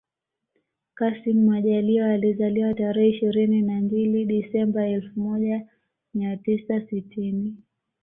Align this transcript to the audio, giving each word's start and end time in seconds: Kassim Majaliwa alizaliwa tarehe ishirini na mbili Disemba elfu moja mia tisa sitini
Kassim 0.95 1.45
Majaliwa 1.45 2.07
alizaliwa 2.13 2.73
tarehe 2.73 3.09
ishirini 3.09 3.61
na 3.61 3.81
mbili 3.81 4.25
Disemba 4.25 4.87
elfu 4.87 5.19
moja 5.19 5.65
mia 6.13 6.37
tisa 6.37 6.81
sitini 6.87 7.57